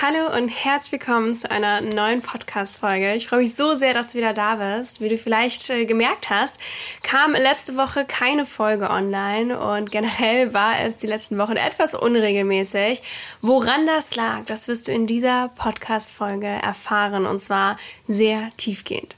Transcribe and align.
Hallo 0.00 0.32
und 0.36 0.46
herzlich 0.46 0.92
willkommen 0.92 1.34
zu 1.34 1.50
einer 1.50 1.80
neuen 1.80 2.22
Podcast-Folge. 2.22 3.14
Ich 3.14 3.26
freue 3.26 3.40
mich 3.40 3.56
so 3.56 3.74
sehr, 3.74 3.94
dass 3.94 4.12
du 4.12 4.18
wieder 4.18 4.32
da 4.32 4.54
bist. 4.54 5.00
Wie 5.00 5.08
du 5.08 5.18
vielleicht 5.18 5.68
äh, 5.70 5.86
gemerkt 5.86 6.30
hast, 6.30 6.60
kam 7.02 7.32
letzte 7.32 7.76
Woche 7.76 8.04
keine 8.04 8.46
Folge 8.46 8.90
online 8.90 9.58
und 9.58 9.90
generell 9.90 10.54
war 10.54 10.74
es 10.80 10.98
die 10.98 11.08
letzten 11.08 11.36
Wochen 11.36 11.56
etwas 11.56 11.96
unregelmäßig. 11.96 13.02
Woran 13.40 13.88
das 13.88 14.14
lag, 14.14 14.44
das 14.46 14.68
wirst 14.68 14.86
du 14.86 14.92
in 14.92 15.08
dieser 15.08 15.48
Podcast-Folge 15.48 16.46
erfahren 16.46 17.26
und 17.26 17.40
zwar 17.40 17.76
sehr 18.06 18.50
tiefgehend. 18.56 19.16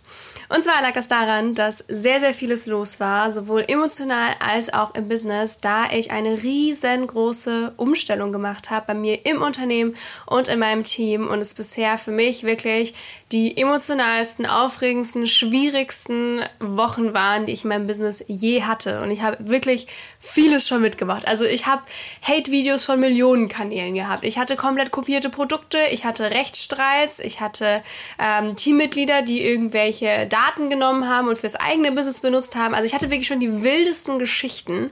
Und 0.53 0.64
zwar 0.64 0.82
lag 0.82 0.95
das 0.95 1.07
daran, 1.07 1.55
dass 1.55 1.85
sehr, 1.87 2.19
sehr 2.19 2.35
vieles 2.35 2.66
los 2.66 2.98
war, 2.98 3.30
sowohl 3.30 3.64
emotional 3.69 4.35
als 4.41 4.73
auch 4.73 4.96
im 4.96 5.09
Business, 5.09 5.59
da 5.59 5.84
ich 5.93 6.11
eine 6.11 6.43
riesengroße 6.43 7.75
Umstellung 7.77 8.33
gemacht 8.33 8.69
habe 8.69 8.87
bei 8.89 8.95
mir 8.95 9.25
im 9.27 9.43
Unternehmen 9.43 9.95
und 10.27 10.48
in 10.48 10.59
meinem 10.59 10.83
Team 10.83 11.29
und 11.29 11.39
es 11.39 11.55
bisher 11.55 11.98
für 11.98 12.11
mich 12.11 12.43
wirklich 12.43 12.95
die 13.30 13.57
emotionalsten, 13.57 14.45
aufregendsten, 14.45 15.29
schwierigsten 15.29 16.41
Wochen 16.59 17.15
waren, 17.15 17.46
die 17.46 17.52
ich 17.52 17.62
in 17.62 17.69
meinem 17.69 17.87
Business 17.87 18.24
je 18.27 18.65
hatte. 18.65 19.02
Und 19.02 19.12
ich 19.12 19.23
habe 19.23 19.37
wirklich 19.38 19.87
vieles 20.19 20.66
schon 20.66 20.82
mitgemacht. 20.82 21.29
Also 21.29 21.45
ich 21.45 21.66
habe 21.66 21.82
Hate-Videos 22.23 22.87
von 22.87 22.98
Millionen 22.98 23.48
Kanälen 23.48 23.95
gehabt. 23.95 24.24
Ich 24.24 24.37
hatte 24.37 24.57
komplett 24.57 24.91
kopierte 24.91 25.30
Produkte, 25.30 25.79
ich 25.93 26.05
hatte 26.05 26.32
Rechtsstreits, 26.32 27.21
ich 27.21 27.41
hatte 27.41 27.85
ähm, 28.19 28.57
Teammitglieder, 28.57 29.23
die 29.23 29.43
irgendwelche 29.43 30.27
Daten 30.41 30.71
genommen 30.71 31.09
haben 31.09 31.29
und 31.29 31.39
fürs 31.39 31.57
eigene 31.57 31.93
Business 31.93 32.21
benutzt 32.21 32.57
haben. 32.57 32.75
Also 32.75 32.87
ich 32.87 32.95
hatte 32.95 33.11
wirklich 33.11 33.27
schon 33.27 33.41
die 33.41 33.62
wildesten 33.62 34.19
Geschichten. 34.19 34.91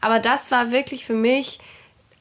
Aber 0.00 0.18
das 0.18 0.50
war 0.50 0.72
wirklich 0.72 1.04
für 1.04 1.14
mich 1.14 1.58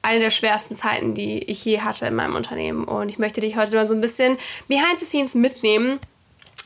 eine 0.02 0.20
der 0.20 0.30
schwersten 0.30 0.76
Zeiten, 0.76 1.14
die 1.14 1.40
ich 1.40 1.66
je 1.66 1.82
hatte 1.82 2.05
in 2.05 2.16
meinem 2.16 2.36
Unternehmen. 2.36 2.86
Und 2.86 3.10
ich 3.10 3.20
möchte 3.20 3.42
dich 3.42 3.58
heute 3.58 3.76
mal 3.76 3.86
so 3.86 3.94
ein 3.94 4.02
bisschen 4.02 4.38
behind 4.68 5.00
the 5.00 5.05
scenes 5.05 5.36
mitnehmen, 5.36 6.00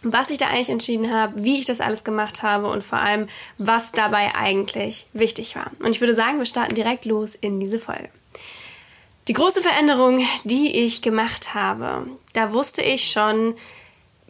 was 0.03 0.29
ich 0.29 0.37
da 0.37 0.47
eigentlich 0.47 0.69
entschieden 0.69 1.11
habe, 1.11 1.43
wie 1.43 1.59
ich 1.59 1.65
das 1.65 1.81
alles 1.81 2.03
gemacht 2.03 2.43
habe 2.43 2.67
und 2.67 2.83
vor 2.83 2.99
allem, 2.99 3.27
was 3.57 3.91
dabei 3.91 4.35
eigentlich 4.35 5.07
wichtig 5.13 5.55
war. 5.55 5.71
Und 5.79 5.91
ich 5.91 6.01
würde 6.01 6.13
sagen, 6.13 6.37
wir 6.37 6.45
starten 6.45 6.75
direkt 6.75 7.05
los 7.05 7.35
in 7.35 7.59
diese 7.59 7.79
Folge. 7.79 8.09
Die 9.29 9.33
große 9.33 9.61
Veränderung, 9.61 10.21
die 10.43 10.83
ich 10.83 11.01
gemacht 11.01 11.53
habe, 11.53 12.05
da 12.33 12.51
wusste 12.51 12.81
ich 12.81 13.09
schon, 13.09 13.55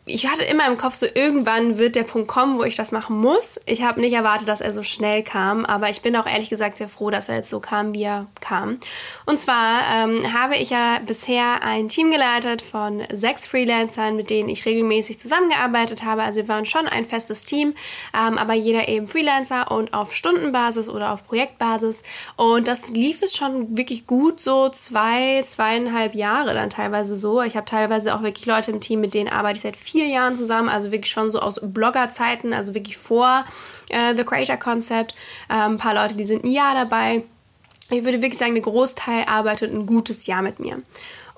ich 0.06 0.28
hatte 0.28 0.44
immer 0.44 0.68
im 0.68 0.76
Kopf 0.76 0.96
so, 0.96 1.06
irgendwann 1.14 1.78
wird 1.78 1.96
der 1.96 2.04
Punkt 2.04 2.28
kommen, 2.28 2.58
wo 2.58 2.64
ich 2.64 2.76
das 2.76 2.92
machen 2.92 3.18
muss. 3.18 3.58
Ich 3.66 3.84
habe 3.84 4.02
nicht 4.02 4.12
erwartet, 4.12 4.50
dass 4.50 4.60
er 4.60 4.74
so 4.74 4.84
schnell 4.84 5.24
kam, 5.24 5.66
aber 5.66 5.90
ich 5.90 6.02
bin 6.02 6.18
auch 6.18 6.26
ehrlich 6.26 6.50
gesagt 6.50 6.78
sehr 6.78 6.90
froh, 6.90 7.10
dass 7.10 7.30
er 7.30 7.36
jetzt 7.36 7.50
so 7.50 7.62
kam, 7.62 7.94
wie 7.94 8.04
er 8.04 8.28
kam. 8.42 8.80
Und 9.26 9.40
zwar 9.40 9.80
ähm, 9.94 10.34
habe 10.34 10.58
ich 10.58 10.72
ja 10.72 11.00
bisher 11.06 11.64
ein 11.64 11.88
Team 11.88 12.12
geleitet 12.12 12.62
von 12.62 13.02
sechs 13.14 13.48
Freelancern, 13.48 14.18
mit 14.18 14.30
denen 14.30 14.50
ich 14.50 14.66
regelmäßig 14.66 15.20
zusammengearbeitet 15.20 16.04
habe. 16.04 16.24
Also 16.24 16.42
wir 16.42 16.48
waren 16.50 16.66
schon 16.66 16.88
ein 16.88 17.06
festes 17.06 17.46
Team, 17.46 17.74
ähm, 18.14 18.38
aber 18.38 18.54
jeder 18.54 18.90
eben 18.90 19.08
Freelancer 19.08 19.72
und 19.72 19.94
auf 19.94 20.14
Stundenbasis 20.14 20.90
oder 20.90 21.14
auf 21.14 21.26
Projektbasis. 21.26 22.04
Und 22.36 22.68
das 22.68 22.90
lief 22.90 23.22
es 23.22 23.38
schon 23.38 23.78
wirklich 23.78 24.06
gut, 24.06 24.42
so 24.42 24.68
zwei, 24.68 25.44
zweieinhalb 25.44 26.14
Jahre 26.14 26.54
dann 26.54 26.70
teilweise 26.70 27.16
so. 27.16 27.42
Ich 27.42 27.56
habe 27.56 27.66
teilweise 27.66 28.14
auch 28.14 28.22
wirklich 28.22 28.46
Leute 28.46 28.72
im 28.72 28.82
Team, 28.82 29.00
mit 29.00 29.14
denen 29.14 29.30
arbeite 29.30 29.56
ich 29.56 29.62
seit 29.62 29.78
vier 29.78 29.93
Jahren 29.94 30.34
zusammen, 30.34 30.70
also 30.70 30.92
wirklich 30.92 31.12
schon 31.12 31.32
so 31.32 31.40
aus 31.40 31.60
Blogger-Zeiten, 31.62 32.54
also 32.54 32.74
wirklich 32.74 32.98
vor 32.98 33.46
äh, 33.90 34.16
The 34.16 34.24
Creator 34.24 34.58
Concept. 34.58 35.14
Äh, 35.50 35.54
ein 35.54 35.78
paar 35.78 35.94
Leute, 35.94 36.16
die 36.16 36.26
sind 36.26 36.44
ein 36.44 36.52
Jahr 36.52 36.74
dabei. 36.74 37.24
Ich 37.90 38.04
würde 38.04 38.22
wirklich 38.22 38.38
sagen, 38.38 38.54
der 38.56 38.64
Großteil 38.64 39.26
arbeitet 39.28 39.74
ein 39.74 39.86
gutes 39.86 40.26
Jahr 40.26 40.42
mit 40.42 40.60
mir. 40.60 40.82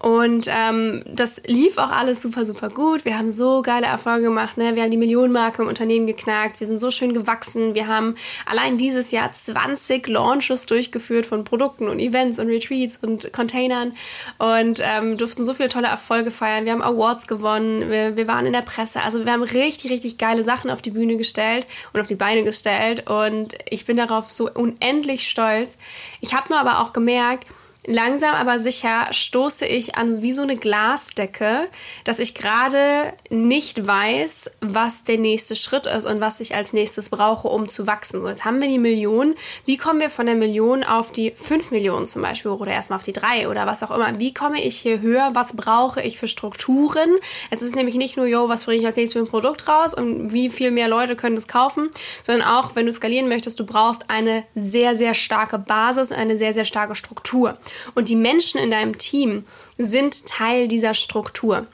Und 0.05 0.47
ähm, 0.51 1.01
das 1.07 1.41
lief 1.47 1.79
auch 1.79 1.89
alles 1.89 2.21
super, 2.21 2.45
super 2.45 2.69
gut. 2.69 3.05
Wir 3.05 3.17
haben 3.17 3.31
so 3.31 3.63
geile 3.63 3.87
Erfolge 3.87 4.27
gemacht. 4.27 4.55
Ne? 4.55 4.75
Wir 4.75 4.83
haben 4.83 4.91
die 4.91 4.97
Millionenmarke 4.97 5.63
im 5.63 5.67
Unternehmen 5.67 6.05
geknackt. 6.05 6.59
Wir 6.59 6.67
sind 6.67 6.77
so 6.77 6.91
schön 6.91 7.11
gewachsen. 7.15 7.73
Wir 7.73 7.87
haben 7.87 8.13
allein 8.45 8.77
dieses 8.77 9.09
Jahr 9.09 9.31
20 9.31 10.05
Launches 10.05 10.67
durchgeführt 10.67 11.25
von 11.25 11.43
Produkten 11.43 11.89
und 11.89 11.97
Events 11.97 12.37
und 12.37 12.49
Retreats 12.49 12.99
und 13.01 13.33
Containern 13.33 13.93
und 14.37 14.79
ähm, 14.83 15.17
durften 15.17 15.43
so 15.43 15.55
viele 15.55 15.69
tolle 15.69 15.87
Erfolge 15.87 16.29
feiern. 16.29 16.65
Wir 16.65 16.73
haben 16.73 16.83
Awards 16.83 17.25
gewonnen. 17.25 17.89
Wir, 17.89 18.15
wir 18.15 18.27
waren 18.27 18.45
in 18.45 18.53
der 18.53 18.61
Presse. 18.61 19.01
Also 19.01 19.25
wir 19.25 19.33
haben 19.33 19.41
richtig, 19.41 19.89
richtig 19.89 20.19
geile 20.19 20.43
Sachen 20.43 20.69
auf 20.69 20.83
die 20.83 20.91
Bühne 20.91 21.17
gestellt 21.17 21.65
und 21.93 21.99
auf 21.99 22.05
die 22.05 22.13
Beine 22.13 22.43
gestellt. 22.43 23.09
Und 23.09 23.55
ich 23.67 23.85
bin 23.85 23.97
darauf 23.97 24.29
so 24.29 24.51
unendlich 24.53 25.27
stolz. 25.27 25.79
Ich 26.21 26.35
habe 26.35 26.49
nur 26.49 26.59
aber 26.59 26.81
auch 26.81 26.93
gemerkt, 26.93 27.47
langsam 27.85 28.35
aber 28.35 28.59
sicher 28.59 29.07
stoße 29.11 29.65
ich 29.65 29.95
an 29.95 30.21
wie 30.21 30.31
so 30.31 30.41
eine 30.41 30.55
Glasdecke, 30.55 31.67
dass 32.03 32.19
ich 32.19 32.33
gerade 32.33 33.13
nicht 33.29 33.85
weiß, 33.85 34.51
was 34.61 35.03
der 35.03 35.17
nächste 35.17 35.55
Schritt 35.55 35.85
ist 35.85 36.05
und 36.05 36.21
was 36.21 36.39
ich 36.39 36.55
als 36.55 36.73
nächstes 36.73 37.09
brauche, 37.09 37.47
um 37.47 37.69
zu 37.69 37.87
wachsen. 37.87 38.21
So, 38.21 38.29
jetzt 38.29 38.45
haben 38.45 38.61
wir 38.61 38.67
die 38.67 38.79
Million. 38.79 39.35
Wie 39.65 39.77
kommen 39.77 39.99
wir 39.99 40.09
von 40.09 40.25
der 40.25 40.35
Million 40.35 40.83
auf 40.83 41.11
die 41.11 41.31
5 41.31 41.71
Millionen 41.71 42.05
zum 42.05 42.21
Beispiel 42.21 42.51
oder 42.51 42.71
erstmal 42.71 42.97
auf 42.97 43.03
die 43.03 43.13
3 43.13 43.49
oder 43.49 43.65
was 43.65 43.83
auch 43.83 43.91
immer? 43.91 44.19
Wie 44.19 44.33
komme 44.33 44.61
ich 44.61 44.77
hier 44.77 45.01
höher? 45.01 45.31
Was 45.33 45.55
brauche 45.55 46.01
ich 46.01 46.19
für 46.19 46.27
Strukturen? 46.27 47.09
Es 47.51 47.61
ist 47.61 47.75
nämlich 47.75 47.95
nicht 47.95 48.17
nur, 48.17 48.25
yo, 48.25 48.49
was 48.49 48.65
bringe 48.65 48.81
ich 48.81 48.85
als 48.85 48.95
nächstes 48.95 49.13
für 49.13 49.25
ein 49.25 49.29
Produkt 49.29 49.67
raus 49.67 49.93
und 49.93 50.33
wie 50.33 50.49
viel 50.49 50.71
mehr 50.71 50.87
Leute 50.87 51.15
können 51.15 51.35
das 51.35 51.47
kaufen, 51.47 51.89
sondern 52.23 52.47
auch, 52.47 52.75
wenn 52.75 52.85
du 52.85 52.91
skalieren 52.91 53.27
möchtest, 53.27 53.59
du 53.59 53.65
brauchst 53.65 54.09
eine 54.09 54.43
sehr, 54.55 54.95
sehr 54.95 55.13
starke 55.13 55.59
Basis, 55.59 56.11
eine 56.11 56.37
sehr, 56.37 56.53
sehr 56.53 56.65
starke 56.65 56.95
Struktur. 56.95 57.57
Und 57.93 58.09
die 58.09 58.15
Menschen 58.15 58.59
in 58.59 58.71
deinem 58.71 58.97
Team 58.97 59.45
sind 59.77 60.25
Teil 60.25 60.67
dieser 60.67 60.93
Struktur. 60.93 61.67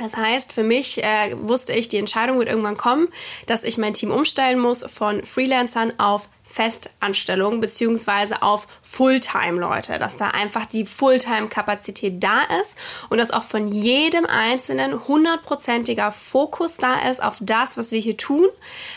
Das 0.00 0.16
heißt, 0.16 0.54
für 0.54 0.62
mich 0.62 1.04
äh, 1.04 1.36
wusste 1.42 1.74
ich, 1.74 1.88
die 1.88 1.98
Entscheidung 1.98 2.38
wird 2.38 2.48
irgendwann 2.48 2.76
kommen, 2.76 3.08
dass 3.46 3.64
ich 3.64 3.76
mein 3.76 3.92
Team 3.92 4.10
umstellen 4.10 4.58
muss 4.58 4.82
von 4.82 5.22
Freelancern 5.24 5.92
auf 5.98 6.28
Festanstellungen 6.42 7.60
beziehungsweise 7.60 8.42
auf 8.42 8.66
Fulltime-Leute, 8.82 9.98
dass 9.98 10.16
da 10.16 10.28
einfach 10.28 10.66
die 10.66 10.86
Fulltime-Kapazität 10.86 12.22
da 12.24 12.40
ist 12.62 12.76
und 13.10 13.18
dass 13.18 13.30
auch 13.30 13.44
von 13.44 13.68
jedem 13.68 14.26
Einzelnen 14.26 15.06
hundertprozentiger 15.06 16.10
Fokus 16.12 16.78
da 16.78 17.08
ist 17.08 17.22
auf 17.22 17.36
das, 17.40 17.76
was 17.76 17.92
wir 17.92 18.00
hier 18.00 18.16
tun, 18.16 18.48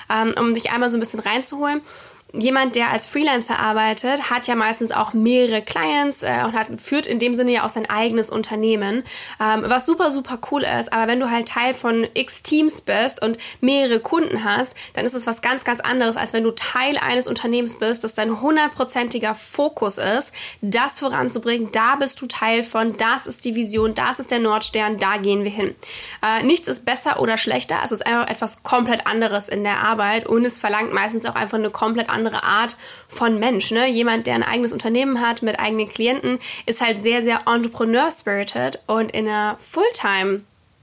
ähm, 0.10 0.34
um 0.40 0.54
dich 0.54 0.72
einmal 0.72 0.90
so 0.90 0.98
ein 0.98 1.02
bisschen 1.02 1.20
reinzuholen 1.20 1.82
jemand, 2.34 2.76
der 2.76 2.90
als 2.90 3.06
Freelancer 3.06 3.60
arbeitet, 3.60 4.32
hat 4.32 4.48
ja 4.48 4.56
meistens 4.56 4.92
auch 4.92 5.14
mehrere 5.14 5.62
Clients 5.62 6.24
äh, 6.24 6.44
und 6.44 6.54
hat, 6.54 6.68
führt 6.78 7.06
in 7.06 7.20
dem 7.20 7.36
Sinne 7.36 7.52
ja 7.52 7.66
auch 7.66 7.70
sein 7.70 7.88
eigenes 7.90 8.32
Unternehmen, 8.32 9.04
ähm, 9.40 9.64
was 9.68 9.86
super, 9.86 10.10
super 10.10 10.40
cool 10.52 10.64
ist. 10.64 10.92
Aber 10.92 11.08
wenn 11.08 11.20
du 11.20 11.30
halt 11.30 11.48
Teil 11.48 11.76
von 11.76 12.08
x 12.16 12.42
Teams 12.42 12.82
bist 12.82 13.22
und 13.22 13.38
mehrere 13.62 14.00
Kunden 14.00 14.44
hast, 14.44 14.76
dann 14.94 15.06
ist 15.06 15.14
es 15.14 15.28
was 15.28 15.42
ganz, 15.42 15.64
ganz 15.64 15.80
anderes, 15.80 16.18
als 16.18 16.34
wenn 16.34 16.44
du 16.44 16.52
Teil 16.52 16.98
eines 16.98 17.28
Unternehmens 17.28 17.78
bist, 17.78 18.04
das 18.04 18.16
dein 18.16 18.42
hundertprozentiger 18.42 19.36
Fokus 19.36 20.00
ist, 20.00 20.34
das 20.62 21.00
voranzubringen. 21.00 21.70
Da 21.72 21.96
bist 21.98 22.20
du 22.20 22.26
Teil 22.26 22.64
von, 22.64 22.94
das 22.98 23.28
ist 23.28 23.46
die 23.46 23.54
Vision, 23.54 23.94
das 23.94 24.20
ist 24.20 24.32
der 24.32 24.40
Nordstern, 24.40 24.98
da 24.98 25.18
gehen 25.18 25.44
wir 25.44 25.52
hin. 25.52 25.76
Äh, 26.24 26.44
nichts 26.44 26.68
ist 26.68 26.84
besser 26.84 27.20
oder 27.20 27.38
schlechter, 27.38 27.78
es 27.84 27.92
ist 27.92 28.06
einfach 28.08 28.28
etwas 28.28 28.64
komplett 28.64 29.06
anderes 29.06 29.50
in 29.50 29.64
der 29.64 29.84
Arbeit 29.84 30.26
und 30.28 30.46
es 30.46 30.58
verlangt 30.58 30.94
meistens 30.94 31.28
auch 31.28 31.36
einfach 31.36 31.60
eine 31.60 31.70
komplett 31.70 32.10
andere 32.10 32.23
andere 32.26 32.44
Art 32.44 32.78
von 33.08 33.40
Mensch. 33.40 33.72
Ne? 33.72 33.90
Jemand, 33.90 34.28
der 34.28 34.36
ein 34.36 34.44
eigenes 34.44 34.74
Unternehmen 34.74 35.22
hat 35.22 35.42
mit 35.42 35.60
eigenen 35.60 35.90
Klienten, 35.90 36.40
ist 36.66 36.82
halt 36.82 36.98
sehr, 36.98 37.22
sehr 37.22 37.42
entrepreneur-spirited 37.48 38.80
und 38.88 39.12
in 39.12 39.28
einer 39.28 39.58
Fulltime- 39.58 40.42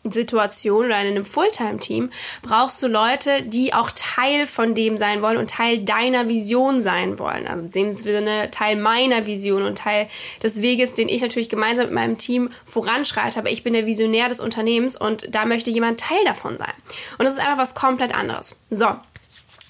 Situation 0.08 0.86
oder 0.86 1.00
in 1.02 1.08
einem 1.08 1.24
Fulltime-Team 1.26 2.10
brauchst 2.42 2.82
du 2.82 2.88
Leute, 2.88 3.42
die 3.42 3.74
auch 3.74 3.90
Teil 3.94 4.46
von 4.46 4.74
dem 4.74 4.96
sein 4.96 5.20
wollen 5.20 5.36
und 5.36 5.50
Teil 5.50 5.82
deiner 5.82 6.28
Vision 6.28 6.80
sein 6.80 7.18
wollen. 7.18 7.46
Also 7.46 7.64
in 7.64 7.70
dem 7.70 7.92
Sinne 7.92 8.50
Teil 8.50 8.76
meiner 8.76 9.26
Vision 9.26 9.62
und 9.62 9.76
Teil 9.76 10.08
des 10.42 10.62
Weges, 10.62 10.94
den 10.94 11.10
ich 11.10 11.20
natürlich 11.20 11.50
gemeinsam 11.50 11.86
mit 11.86 11.94
meinem 11.94 12.16
Team 12.16 12.48
voranschreite. 12.64 13.38
Aber 13.38 13.50
ich 13.50 13.62
bin 13.62 13.74
der 13.74 13.84
Visionär 13.84 14.28
des 14.28 14.40
Unternehmens 14.40 14.96
und 14.96 15.34
da 15.34 15.44
möchte 15.44 15.70
jemand 15.70 16.00
Teil 16.00 16.24
davon 16.24 16.56
sein. 16.56 16.72
Und 17.18 17.26
das 17.26 17.34
ist 17.34 17.40
einfach 17.40 17.58
was 17.58 17.74
komplett 17.74 18.14
anderes. 18.14 18.58
So, 18.70 18.86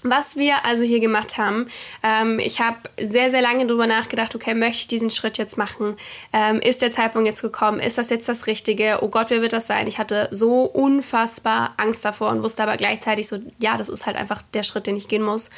was 0.03 0.37
wir 0.37 0.65
also 0.65 0.85
hier 0.85 1.01
gemacht 1.01 1.39
haben, 1.39 1.67
ähm, 2.03 2.39
ich 2.39 2.61
habe 2.61 2.79
sehr, 3.01 3.31
sehr 3.31 3.43
lange 3.43 3.67
darüber 3.67 3.87
nachgedacht, 3.87 4.35
okay, 4.35 4.55
möchte 4.55 4.81
ich 4.81 4.89
diesen 4.89 5.11
Schritt 5.11 5.39
jetzt 5.39 5.59
machen? 5.59 5.97
Ähm, 6.33 6.61
ist 6.61 6.83
der 6.83 6.93
Zeitpunkt 6.93 7.29
jetzt 7.29 7.43
gekommen? 7.43 7.81
Ist 7.81 7.99
das 7.99 8.11
jetzt 8.11 8.29
das 8.29 8.47
Richtige? 8.47 8.99
Oh 9.03 9.09
Gott, 9.09 9.31
wer 9.31 9.43
wird 9.43 9.53
das 9.53 9.67
sein? 9.67 9.87
Ich 9.87 9.99
hatte 9.99 10.29
so 10.31 10.63
unfassbar 10.63 11.75
Angst 11.77 12.05
davor 12.05 12.31
und 12.31 12.43
wusste 12.43 12.63
aber 12.63 12.77
gleichzeitig 12.77 13.29
so, 13.29 13.39
ja, 13.59 13.77
das 13.77 13.89
ist 13.89 14.07
halt 14.07 14.17
einfach 14.17 14.43
der 14.55 14.63
Schritt, 14.63 14.87
den 14.87 14.97
ich 14.97 15.09
gehen 15.09 15.23
muss. 15.23 15.51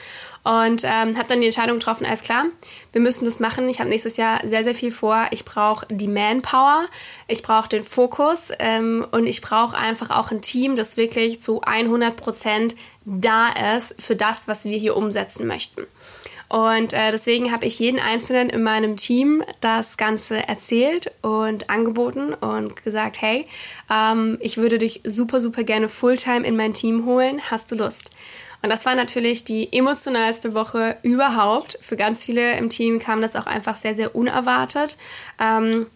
Und 0.45 0.83
ähm, 0.83 1.17
habe 1.17 1.29
dann 1.29 1.41
die 1.41 1.47
Entscheidung 1.47 1.79
getroffen, 1.79 2.05
alles 2.05 2.25
klar, 2.25 2.47
wir 2.91 3.01
müssen 3.01 3.25
das 3.25 3.39
machen. 3.39 3.69
Ich 3.69 3.79
habe 3.79 3.89
nächstes 3.89 4.17
Jahr 4.17 4.41
sehr, 4.43 4.65
sehr 4.65 4.75
viel 4.75 4.91
vor. 4.91 5.27
Ich 5.31 5.45
brauche 5.45 5.87
die 5.89 6.09
Manpower, 6.09 6.87
ich 7.29 7.45
brauche 7.45 7.69
den 7.69 7.85
Fokus 7.85 8.51
ähm, 8.59 9.07
und 9.13 9.29
ich 9.29 9.41
brauche 9.41 9.77
einfach 9.77 10.11
auch 10.11 10.33
ein 10.33 10.43
Team, 10.43 10.75
das 10.75 10.97
wirklich 10.97 11.39
zu 11.39 11.61
100 11.61 12.17
Prozent 12.17 12.75
da 13.05 13.77
ist 13.77 14.01
für 14.01 14.17
das, 14.17 14.49
was 14.49 14.65
wir 14.65 14.79
hier 14.79 14.97
umsetzen 14.97 15.47
möchten. 15.47 15.87
Und 16.53 16.93
äh, 16.93 17.11
deswegen 17.11 17.51
habe 17.51 17.65
ich 17.65 17.79
jeden 17.79 17.99
Einzelnen 17.99 18.51
in 18.51 18.63
meinem 18.63 18.97
Team 18.97 19.43
das 19.63 19.97
Ganze 19.97 20.47
erzählt 20.47 21.11
und 21.23 21.71
angeboten 21.71 22.35
und 22.35 22.83
gesagt, 22.85 23.23
hey, 23.23 23.47
ähm, 23.91 24.37
ich 24.43 24.59
würde 24.59 24.77
dich 24.77 25.01
super, 25.05 25.41
super 25.41 25.65
gerne 25.65 25.89
Fulltime 25.89 26.47
in 26.47 26.55
mein 26.55 26.75
Team 26.75 27.07
holen. 27.07 27.41
Hast 27.51 27.73
du 27.73 27.77
Lust? 27.77 28.11
Und 28.61 28.69
das 28.69 28.85
war 28.85 28.95
natürlich 28.95 29.45
die 29.45 29.73
emotionalste 29.73 30.55
Woche 30.55 30.99
überhaupt. 31.03 31.79
Für 31.81 31.97
ganz 31.97 32.23
viele 32.23 32.59
im 32.59 32.69
Team 32.69 32.99
kam 32.99 33.23
das 33.23 33.35
auch 33.35 33.47
einfach 33.47 33.77
sehr, 33.77 33.95
sehr 33.95 34.15
unerwartet. 34.15 34.99
Ähm, 35.41 35.87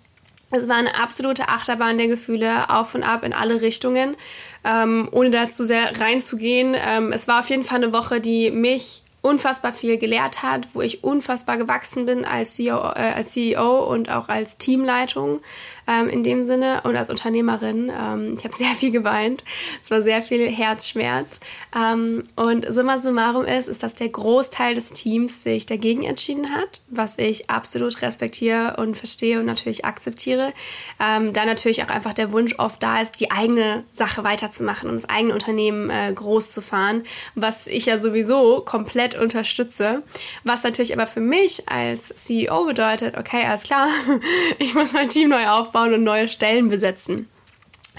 es 0.56 0.68
war 0.68 0.76
eine 0.76 1.00
absolute 1.00 1.48
Achterbahn 1.48 1.98
der 1.98 2.08
Gefühle, 2.08 2.70
auf 2.70 2.94
und 2.94 3.02
ab 3.02 3.22
in 3.22 3.32
alle 3.32 3.60
Richtungen, 3.60 4.16
ähm, 4.64 5.08
ohne 5.12 5.30
da 5.30 5.46
zu 5.46 5.64
sehr 5.64 6.00
reinzugehen. 6.00 6.74
Ähm, 6.76 7.12
es 7.12 7.28
war 7.28 7.40
auf 7.40 7.50
jeden 7.50 7.64
Fall 7.64 7.82
eine 7.82 7.92
Woche, 7.92 8.20
die 8.20 8.50
mich 8.50 9.02
unfassbar 9.26 9.72
viel 9.72 9.98
gelehrt 9.98 10.44
hat, 10.44 10.68
wo 10.74 10.82
ich 10.82 11.02
unfassbar 11.02 11.56
gewachsen 11.56 12.06
bin 12.06 12.24
als 12.24 12.54
CEO, 12.54 12.76
äh, 12.76 13.12
als 13.14 13.32
CEO 13.32 13.84
und 13.84 14.08
auch 14.08 14.28
als 14.28 14.56
Teamleitung 14.56 15.40
ähm, 15.88 16.08
in 16.08 16.22
dem 16.22 16.44
Sinne 16.44 16.82
und 16.84 16.96
als 16.96 17.10
Unternehmerin. 17.10 17.90
Ähm, 17.90 18.36
ich 18.38 18.44
habe 18.44 18.54
sehr 18.54 18.70
viel 18.70 18.92
geweint. 18.92 19.42
Es 19.82 19.90
war 19.90 20.00
sehr 20.00 20.22
viel 20.22 20.48
Herzschmerz. 20.48 21.40
Ähm, 21.76 22.22
und 22.36 22.72
summa 22.72 22.98
summarum 22.98 23.44
ist, 23.44 23.68
ist, 23.68 23.82
dass 23.82 23.96
der 23.96 24.08
Großteil 24.08 24.74
des 24.74 24.92
Teams 24.92 25.42
sich 25.42 25.66
dagegen 25.66 26.04
entschieden 26.04 26.52
hat, 26.54 26.80
was 26.88 27.18
ich 27.18 27.50
absolut 27.50 28.00
respektiere 28.02 28.76
und 28.78 28.96
verstehe 28.96 29.40
und 29.40 29.46
natürlich 29.46 29.84
akzeptiere. 29.84 30.52
Ähm, 31.00 31.32
da 31.32 31.44
natürlich 31.44 31.82
auch 31.82 31.88
einfach 31.88 32.14
der 32.14 32.30
Wunsch 32.30 32.54
oft 32.58 32.80
da 32.80 33.00
ist, 33.00 33.18
die 33.18 33.32
eigene 33.32 33.82
Sache 33.92 34.22
weiterzumachen 34.22 34.88
und 34.88 34.94
das 34.94 35.08
eigene 35.08 35.34
Unternehmen 35.34 35.90
äh, 35.90 36.12
groß 36.12 36.52
zu 36.52 36.60
fahren, 36.60 37.02
was 37.34 37.66
ich 37.66 37.86
ja 37.86 37.98
sowieso 37.98 38.60
komplett 38.60 39.15
unterstütze. 39.18 40.02
Was 40.44 40.62
natürlich 40.62 40.92
aber 40.92 41.06
für 41.06 41.20
mich 41.20 41.68
als 41.68 42.14
CEO 42.16 42.64
bedeutet, 42.64 43.16
okay, 43.16 43.44
alles 43.46 43.64
klar, 43.64 43.88
ich 44.58 44.74
muss 44.74 44.92
mein 44.92 45.08
Team 45.08 45.30
neu 45.30 45.48
aufbauen 45.48 45.94
und 45.94 46.02
neue 46.04 46.28
Stellen 46.28 46.68
besetzen. 46.68 47.28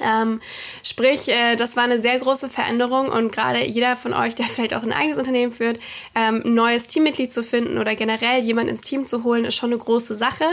Ähm, 0.01 0.39
sprich, 0.83 1.27
äh, 1.29 1.55
das 1.55 1.75
war 1.75 1.83
eine 1.83 1.99
sehr 1.99 2.19
große 2.19 2.49
Veränderung 2.49 3.09
und 3.09 3.31
gerade 3.31 3.65
jeder 3.65 3.95
von 3.95 4.13
euch, 4.13 4.35
der 4.35 4.45
vielleicht 4.49 4.73
auch 4.73 4.83
ein 4.83 4.93
eigenes 4.93 5.17
Unternehmen 5.17 5.51
führt, 5.51 5.79
ähm, 6.15 6.41
ein 6.45 6.53
neues 6.53 6.87
Teammitglied 6.87 7.33
zu 7.33 7.43
finden 7.43 7.77
oder 7.77 7.95
generell 7.95 8.41
jemanden 8.41 8.69
ins 8.69 8.81
Team 8.81 9.05
zu 9.05 9.23
holen, 9.23 9.45
ist 9.45 9.55
schon 9.55 9.71
eine 9.71 9.79
große 9.79 10.15
Sache. 10.15 10.45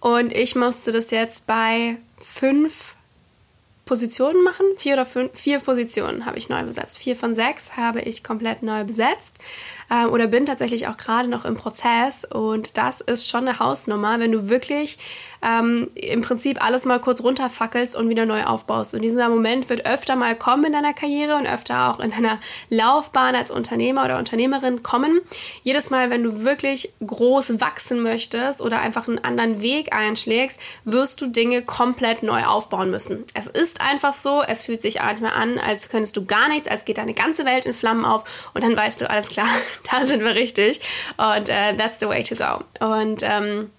Und 0.00 0.32
ich 0.32 0.54
musste 0.54 0.92
das 0.92 1.10
jetzt 1.10 1.46
bei 1.46 1.98
fünf 2.18 2.96
Positionen 3.92 4.42
machen. 4.42 4.64
Vier 4.78 4.94
oder 4.94 5.04
fünf, 5.04 5.38
vier 5.38 5.60
Positionen 5.60 6.24
habe 6.24 6.38
ich 6.38 6.48
neu 6.48 6.62
besetzt. 6.62 6.96
Vier 6.96 7.14
von 7.14 7.34
sechs 7.34 7.76
habe 7.76 8.00
ich 8.00 8.24
komplett 8.24 8.62
neu 8.62 8.84
besetzt 8.84 9.36
ähm, 9.90 10.08
oder 10.08 10.28
bin 10.28 10.46
tatsächlich 10.46 10.88
auch 10.88 10.96
gerade 10.96 11.28
noch 11.28 11.44
im 11.44 11.56
Prozess. 11.56 12.24
Und 12.24 12.78
das 12.78 13.02
ist 13.02 13.28
schon 13.28 13.46
eine 13.46 13.58
Hausnummer, 13.58 14.18
wenn 14.18 14.32
du 14.32 14.48
wirklich 14.48 14.96
ähm, 15.42 15.88
im 15.94 16.22
Prinzip 16.22 16.64
alles 16.64 16.84
mal 16.84 17.00
kurz 17.00 17.22
runterfackelst 17.22 17.96
und 17.96 18.08
wieder 18.08 18.26
neu 18.26 18.44
aufbaust. 18.44 18.94
Und 18.94 19.02
dieser 19.02 19.28
Moment 19.28 19.68
wird 19.68 19.86
öfter 19.86 20.16
mal 20.16 20.36
kommen 20.36 20.64
in 20.64 20.72
deiner 20.72 20.94
Karriere 20.94 21.36
und 21.36 21.46
öfter 21.46 21.90
auch 21.90 22.00
in 22.00 22.12
deiner 22.12 22.38
Laufbahn 22.70 23.34
als 23.34 23.50
Unternehmer 23.50 24.04
oder 24.04 24.18
Unternehmerin 24.18 24.82
kommen. 24.82 25.20
Jedes 25.64 25.90
Mal, 25.90 26.10
wenn 26.10 26.22
du 26.22 26.44
wirklich 26.44 26.92
groß 27.04 27.60
wachsen 27.60 28.02
möchtest 28.02 28.62
oder 28.62 28.80
einfach 28.80 29.08
einen 29.08 29.18
anderen 29.18 29.60
Weg 29.62 29.94
einschlägst, 29.94 30.60
wirst 30.84 31.20
du 31.20 31.26
Dinge 31.26 31.62
komplett 31.62 32.22
neu 32.22 32.44
aufbauen 32.44 32.90
müssen. 32.90 33.24
Es 33.34 33.48
ist 33.48 33.80
einfach 33.82 34.14
so, 34.14 34.42
es 34.42 34.64
fühlt 34.64 34.82
sich 34.82 35.00
manchmal 35.00 35.32
an, 35.32 35.58
als 35.58 35.88
könntest 35.88 36.16
du 36.16 36.24
gar 36.24 36.48
nichts, 36.48 36.68
als 36.68 36.84
geht 36.84 36.98
deine 36.98 37.14
ganze 37.14 37.44
Welt 37.44 37.66
in 37.66 37.74
Flammen 37.74 38.04
auf 38.04 38.24
und 38.54 38.64
dann 38.64 38.76
weißt 38.76 39.00
du, 39.00 39.10
alles 39.10 39.28
klar, 39.28 39.48
da 39.90 40.04
sind 40.04 40.22
wir 40.24 40.34
richtig 40.34 40.80
und 41.16 41.48
uh, 41.48 41.76
that's 41.76 41.98
the 42.00 42.08
way 42.08 42.22
to 42.22 42.34
go. 42.34 42.64
Und 42.84 43.22
ähm, 43.22 43.70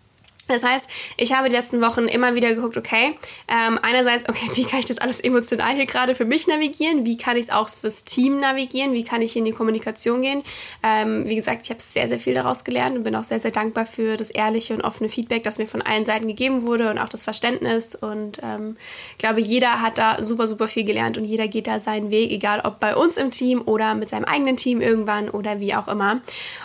das 0.48 0.64
heißt, 0.64 0.90
ich 1.18 1.34
habe 1.34 1.50
die 1.50 1.56
letzten 1.56 1.82
Wochen 1.82 2.06
immer 2.06 2.36
wieder 2.36 2.54
geguckt, 2.54 2.78
okay, 2.78 3.18
ähm, 3.48 3.80
einerseits, 3.82 4.28
okay, 4.28 4.50
wie 4.56 4.66
kann 4.66 4.80
ich 4.80 4.86
das 4.86 4.98
alles 4.98 5.20
emotional 5.20 5.74
hier 5.76 5.86
gerade 5.86 6.16
für 6.16 6.26
mich 6.26 6.48
navigieren? 6.48 7.06
Wie 7.06 7.18
kann 7.18 7.38
ich 7.38 7.44
es 7.44 7.50
auch 7.50 7.70
fürs 7.70 8.04
Team 8.04 8.40
navigieren? 8.40 8.94
Wie 8.94 9.04
kann 9.04 9.22
ich 9.22 9.36
in 9.36 9.46
die 9.46 9.52
Kommunikation 9.52 10.22
gehen? 10.22 10.44
Ähm, 10.84 11.24
wie 11.28 11.36
gesagt, 11.36 11.62
ich 11.64 11.70
habe 11.70 11.82
sehr, 11.82 12.08
sehr 12.08 12.20
viel 12.20 12.34
daraus 12.34 12.64
gelernt 12.64 12.98
und 12.98 13.04
bin 13.04 13.16
auch 13.16 13.24
sehr, 13.24 13.40
sehr 13.40 13.52
dankbar 13.52 13.86
für 13.86 14.18
das 14.18 14.30
ehrliche 14.30 14.74
und 14.74 14.82
offene 14.82 15.10
Feedback, 15.10 15.44
das 15.44 15.58
mir 15.58 15.68
von 15.68 15.82
allen 15.82 16.06
Seiten 16.06 16.28
gegeben 16.28 16.68
wurde 16.68 16.90
und 16.90 16.98
auch 16.98 17.10
das 17.10 17.24
Verständnis. 17.24 17.96
Und 17.96 18.40
ähm, 18.44 18.78
ich 19.14 19.20
glaube, 19.20 19.42
jeder 19.42 19.82
hat 19.82 19.98
da 19.98 20.22
super, 20.22 20.48
super 20.48 20.68
viel 20.68 20.84
gelernt 20.84 21.18
und 21.18 21.24
jeder 21.24 21.48
geht 21.48 21.68
da 21.68 21.80
seinen 21.80 22.12
Weg, 22.12 22.32
egal 22.32 22.62
ob 22.64 22.80
bei 22.80 22.96
uns 22.96 23.18
im 23.18 23.32
Team 23.32 23.62
oder 23.66 23.96
mit 23.96 24.10
seinem 24.10 24.26
eigenen 24.26 24.58
Team 24.58 24.82
irgendwann 24.82 25.30
oder 25.30 25.60
wie 25.60 25.76
auch 25.76 25.88
immer. 25.88 26.22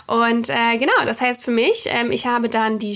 Und 0.07 0.49
äh, 0.49 0.77
genau, 0.77 1.05
das 1.05 1.21
heißt 1.21 1.43
für 1.43 1.51
mich, 1.51 1.85
ähm, 1.87 2.11
ich 2.11 2.25
habe 2.25 2.49
dann 2.49 2.79
die 2.79 2.95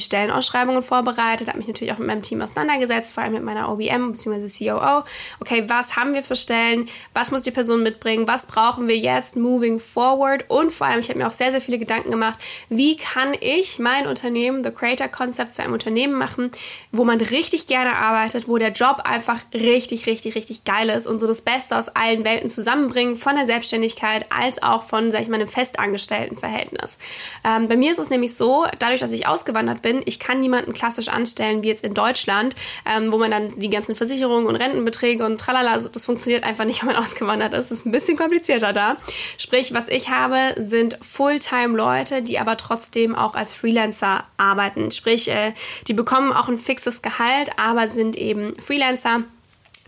Stellenausschreibungen 0.73 0.83
vorbereitet, 0.83 1.47
habe 1.47 1.57
mich 1.57 1.67
natürlich 1.67 1.93
auch 1.93 1.97
mit 1.97 2.07
meinem 2.07 2.21
Team 2.21 2.41
auseinandergesetzt, 2.41 3.13
vor 3.13 3.23
allem 3.23 3.33
mit 3.33 3.43
meiner 3.43 3.69
OBM 3.69 4.11
bzw. 4.11 4.69
COO. 4.69 5.03
Okay, 5.39 5.65
was 5.67 5.95
haben 5.95 6.13
wir 6.13 6.23
für 6.23 6.35
Stellen? 6.35 6.87
Was 7.13 7.31
muss 7.31 7.41
die 7.41 7.51
Person 7.51 7.83
mitbringen? 7.83 8.27
Was 8.27 8.45
brauchen 8.45 8.87
wir 8.87 8.97
jetzt 8.97 9.35
moving 9.35 9.79
forward? 9.79 10.49
Und 10.49 10.71
vor 10.71 10.87
allem, 10.87 10.99
ich 10.99 11.09
habe 11.09 11.19
mir 11.19 11.27
auch 11.27 11.33
sehr, 11.33 11.51
sehr 11.51 11.61
viele 11.61 11.77
Gedanken 11.77 12.11
gemacht, 12.11 12.39
wie 12.69 12.97
kann 12.97 13.33
ich 13.39 13.79
mein 13.79 14.07
Unternehmen, 14.07 14.63
The 14.63 14.71
Creator 14.71 15.07
Concept, 15.07 15.53
zu 15.53 15.61
einem 15.61 15.73
Unternehmen 15.73 16.13
machen, 16.13 16.51
wo 16.91 17.03
man 17.03 17.19
richtig 17.19 17.67
gerne 17.67 17.97
arbeitet, 17.97 18.47
wo 18.47 18.57
der 18.57 18.71
Job 18.71 19.01
einfach 19.03 19.39
richtig, 19.53 20.07
richtig, 20.07 20.35
richtig 20.35 20.63
geil 20.63 20.89
ist 20.89 21.05
und 21.07 21.19
so 21.19 21.27
das 21.27 21.41
Beste 21.41 21.77
aus 21.77 21.89
allen 21.89 22.23
Welten 22.25 22.49
zusammenbringen, 22.49 23.15
von 23.15 23.35
der 23.35 23.45
Selbstständigkeit 23.45 24.25
als 24.31 24.61
auch 24.63 24.83
von, 24.83 25.11
sag 25.11 25.21
ich 25.21 25.29
mal, 25.29 25.35
einem 25.35 25.47
festangestellten 25.47 26.37
Verhältnis. 26.37 26.97
Ähm, 27.43 27.67
bei 27.67 27.75
mir 27.75 27.91
ist 27.91 27.99
es 27.99 28.09
nämlich 28.09 28.35
so, 28.35 28.65
dadurch, 28.79 28.99
dass 28.99 29.11
ich 29.11 29.27
ausgewandert 29.27 29.81
bin, 29.81 30.01
ich 30.05 30.19
kann 30.19 30.41
niemanden 30.63 30.73
klassisch 30.73 31.07
anstellen 31.07 31.63
wie 31.63 31.67
jetzt 31.67 31.83
in 31.83 31.93
Deutschland, 31.93 32.55
ähm, 32.85 33.11
wo 33.11 33.17
man 33.17 33.31
dann 33.31 33.59
die 33.59 33.69
ganzen 33.69 33.95
Versicherungen 33.95 34.47
und 34.47 34.55
Rentenbeträge 34.55 35.25
und 35.25 35.39
tralala, 35.39 35.77
das 35.77 36.05
funktioniert 36.05 36.43
einfach 36.43 36.65
nicht, 36.65 36.81
wenn 36.81 36.93
man 36.93 36.95
ausgewandert 37.03 37.53
ist. 37.53 37.71
Das 37.71 37.79
ist 37.79 37.85
ein 37.85 37.91
bisschen 37.91 38.17
komplizierter 38.17 38.73
da. 38.73 38.97
Sprich, 39.37 39.73
was 39.73 39.87
ich 39.89 40.09
habe, 40.09 40.55
sind 40.57 40.97
Fulltime-Leute, 41.01 42.21
die 42.21 42.39
aber 42.39 42.57
trotzdem 42.57 43.15
auch 43.15 43.35
als 43.35 43.53
Freelancer 43.53 44.23
arbeiten. 44.37 44.91
Sprich, 44.91 45.29
äh, 45.29 45.53
die 45.87 45.93
bekommen 45.93 46.31
auch 46.31 46.47
ein 46.47 46.57
fixes 46.57 47.01
Gehalt, 47.01 47.51
aber 47.57 47.87
sind 47.87 48.15
eben 48.15 48.59
Freelancer 48.59 49.23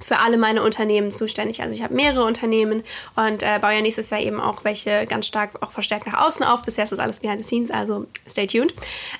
für 0.01 0.19
alle 0.19 0.37
meine 0.37 0.61
Unternehmen 0.61 1.11
zuständig. 1.11 1.61
Also 1.61 1.73
ich 1.73 1.81
habe 1.81 1.93
mehrere 1.93 2.25
Unternehmen 2.25 2.83
und 3.15 3.43
äh, 3.43 3.59
baue 3.61 3.73
ja 3.73 3.81
nächstes 3.81 4.09
Jahr 4.09 4.19
eben 4.19 4.41
auch 4.41 4.63
welche 4.63 5.05
ganz 5.05 5.27
stark 5.27 5.51
auch 5.61 5.71
verstärkt 5.71 6.07
nach 6.07 6.25
außen 6.25 6.45
auf. 6.45 6.63
Bisher 6.63 6.83
ist 6.83 6.91
das 6.91 6.99
alles 6.99 7.19
behind 7.19 7.39
the 7.39 7.45
scenes, 7.45 7.71
also 7.71 8.05
stay 8.27 8.45
tuned. 8.45 8.73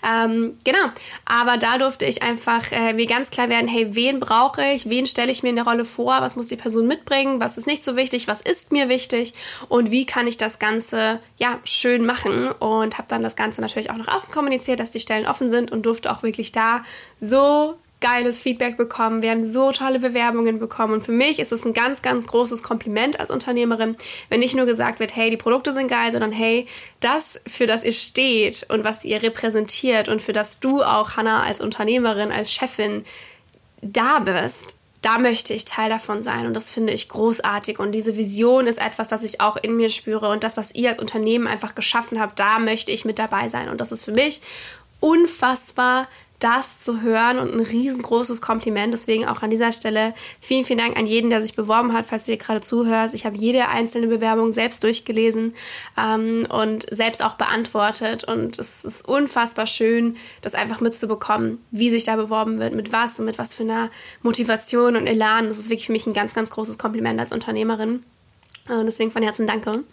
Ähm, 0.05 0.53
genau, 0.63 0.91
aber 1.25 1.57
da 1.57 1.77
durfte 1.77 2.05
ich 2.05 2.23
einfach 2.23 2.71
äh, 2.71 2.93
mir 2.93 3.05
ganz 3.05 3.31
klar 3.31 3.49
werden, 3.49 3.67
hey, 3.67 3.95
wen 3.95 4.19
brauche 4.19 4.63
ich, 4.73 4.89
wen 4.89 5.05
stelle 5.05 5.31
ich 5.31 5.43
mir 5.43 5.49
in 5.49 5.55
der 5.55 5.65
Rolle 5.65 5.85
vor, 5.85 6.17
was 6.19 6.35
muss 6.35 6.47
die 6.47 6.57
Person 6.57 6.87
mitbringen, 6.87 7.39
was 7.39 7.57
ist 7.57 7.67
nicht 7.67 7.83
so 7.83 7.95
wichtig, 7.95 8.27
was 8.27 8.41
ist 8.41 8.71
mir 8.71 8.89
wichtig? 8.89 9.33
Und 9.69 9.91
wie 9.91 10.05
kann 10.05 10.27
ich 10.27 10.37
das 10.37 10.59
Ganze 10.59 11.19
ja 11.37 11.59
schön 11.63 12.05
machen? 12.05 12.51
Und 12.51 12.97
habe 12.97 13.07
dann 13.07 13.23
das 13.23 13.35
Ganze 13.35 13.61
natürlich 13.61 13.91
auch 13.91 13.97
nach 13.97 14.13
außen 14.13 14.33
kommuniziert, 14.33 14.79
dass 14.79 14.91
die 14.91 14.99
Stellen 14.99 15.25
offen 15.25 15.49
sind 15.49 15.71
und 15.71 15.85
durfte 15.85 16.11
auch 16.11 16.23
wirklich 16.23 16.51
da 16.51 16.83
so 17.19 17.75
geiles 18.01 18.41
Feedback 18.41 18.77
bekommen. 18.77 19.21
Wir 19.21 19.31
haben 19.31 19.43
so 19.43 19.71
tolle 19.71 19.99
Bewerbungen 19.99 20.59
bekommen. 20.59 20.93
Und 20.93 21.03
für 21.03 21.11
mich 21.11 21.39
ist 21.39 21.51
es 21.51 21.65
ein 21.65 21.73
ganz, 21.73 22.01
ganz 22.01 22.27
großes 22.27 22.61
Kompliment 22.61 23.19
als 23.19 23.31
Unternehmerin, 23.31 23.95
wenn 24.29 24.41
nicht 24.41 24.55
nur 24.55 24.65
gesagt 24.65 24.99
wird, 24.99 25.15
hey, 25.15 25.29
die 25.29 25.37
Produkte 25.37 25.73
sind 25.73 25.87
geil, 25.87 26.11
sondern 26.11 26.31
hey, 26.31 26.65
das, 26.99 27.41
für 27.47 27.65
das 27.65 27.83
ihr 27.83 27.91
steht 27.91 28.65
und 28.69 28.83
was 28.83 29.05
ihr 29.05 29.23
repräsentiert 29.23 30.09
und 30.09 30.21
für 30.21 30.33
das 30.33 30.59
du 30.59 30.83
auch, 30.83 31.15
Hannah, 31.15 31.43
als 31.43 31.61
Unternehmerin, 31.61 32.31
als 32.31 32.51
Chefin 32.51 33.05
da 33.81 34.19
bist, 34.19 34.79
da 35.01 35.19
möchte 35.19 35.53
ich 35.53 35.65
Teil 35.65 35.89
davon 35.89 36.23
sein 36.23 36.47
und 36.47 36.55
das 36.55 36.71
finde 36.71 36.91
ich 36.91 37.09
großartig 37.09 37.77
und 37.77 37.91
diese 37.91 38.17
Vision 38.17 38.65
ist 38.65 38.81
etwas, 38.81 39.07
das 39.07 39.23
ich 39.23 39.39
auch 39.39 39.55
in 39.55 39.77
mir 39.77 39.89
spüre 39.89 40.29
und 40.29 40.43
das, 40.43 40.57
was 40.57 40.73
ihr 40.73 40.89
als 40.89 40.97
Unternehmen 40.97 41.45
einfach 41.45 41.75
geschaffen 41.75 42.19
habt, 42.19 42.39
da 42.39 42.57
möchte 42.57 42.91
ich 42.91 43.05
mit 43.05 43.19
dabei 43.19 43.47
sein 43.47 43.69
und 43.69 43.81
das 43.81 43.91
ist 43.91 44.03
für 44.03 44.13
mich 44.13 44.41
unfassbar 44.99 46.07
das 46.39 46.81
zu 46.81 47.01
hören 47.01 47.39
und 47.39 47.53
ein 47.53 47.59
riesengroßes 47.59 48.41
Kompliment. 48.41 48.93
Deswegen 48.93 49.25
auch 49.25 49.41
an 49.41 49.49
dieser 49.49 49.71
Stelle 49.71 50.13
vielen, 50.39 50.65
vielen 50.65 50.79
Dank 50.79 50.97
an 50.97 51.05
jeden, 51.05 51.29
der 51.29 51.41
sich 51.41 51.55
beworben 51.55 51.93
hat, 51.93 52.05
falls 52.05 52.25
du 52.25 52.31
dir 52.31 52.37
gerade 52.37 52.61
zuhörst. 52.61 53.15
Ich 53.15 53.25
habe 53.25 53.37
jede 53.37 53.67
einzelne 53.69 54.07
Bewerbung 54.07 54.51
selbst 54.51 54.83
durchgelesen 54.83 55.53
ähm, 55.97 56.45
und 56.49 56.85
selbst 56.91 57.23
auch 57.23 57.35
beantwortet. 57.35 58.23
Und 58.25 58.59
es 58.59 58.83
ist 58.83 59.07
unfassbar 59.07 59.67
schön, 59.67 60.17
das 60.41 60.55
einfach 60.55 60.81
mitzubekommen, 60.81 61.59
wie 61.71 61.89
sich 61.89 62.03
da 62.03 62.15
beworben 62.15 62.59
wird, 62.59 62.73
mit 62.73 62.91
was 62.91 63.19
und 63.19 63.25
mit 63.25 63.37
was 63.37 63.55
für 63.55 63.63
einer 63.63 63.89
Motivation 64.21 64.95
und 64.95 65.07
Elan. 65.07 65.47
Das 65.47 65.57
ist 65.57 65.69
wirklich 65.69 65.87
für 65.87 65.93
mich 65.93 66.07
ein 66.07 66.13
ganz, 66.13 66.33
ganz 66.33 66.49
großes 66.49 66.77
Kompliment 66.77 67.19
als 67.19 67.31
Unternehmerin. 67.31 68.03
Und 68.67 68.87
deswegen 68.87 69.11
von 69.11 69.21
Herzen 69.21 69.45
danke. 69.45 69.83